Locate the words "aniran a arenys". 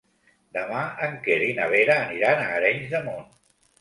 2.07-2.91